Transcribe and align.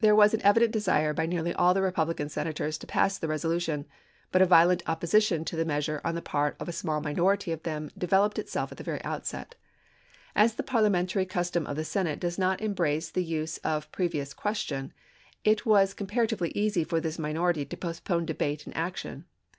was 0.03 0.33
an 0.33 0.41
evident 0.41 0.71
desire 0.71 1.13
by 1.13 1.27
nearly 1.27 1.53
all 1.53 1.75
the 1.75 1.81
Republican 1.83 2.27
Senators 2.27 2.75
to 2.79 2.87
pass 2.87 3.19
the 3.19 3.27
resolution; 3.27 3.85
but 4.31 4.41
a 4.41 4.47
violent 4.47 4.83
oppo 4.85 5.03
sition 5.03 5.45
to 5.45 5.55
the 5.55 5.63
measure 5.63 6.01
on 6.03 6.15
the 6.15 6.23
part 6.23 6.55
of 6.59 6.67
a 6.67 6.71
small 6.71 6.99
minority 7.01 7.51
of 7.51 7.61
them 7.61 7.91
developed 7.95 8.39
itself 8.39 8.71
at 8.71 8.79
the 8.79 8.83
very 8.83 9.03
outset. 9.03 9.53
As 10.35 10.55
the 10.55 10.63
parliamentary 10.63 11.27
custom 11.27 11.67
of 11.67 11.75
the 11.75 11.85
Senate 11.85 12.19
does 12.19 12.39
not 12.39 12.63
em 12.63 12.73
brace 12.73 13.11
the 13.11 13.23
use 13.23 13.59
of 13.59 13.83
the 13.83 13.89
previous 13.91 14.33
question, 14.33 14.91
it 15.43 15.67
was 15.67 15.93
com 15.93 16.07
paratively 16.07 16.51
easy 16.55 16.83
for 16.83 16.99
this 16.99 17.19
minority 17.19 17.63
to 17.63 17.77
postpone 17.77 18.25
debate 18.25 18.65
and 18.65 18.75
action. 18.75 19.25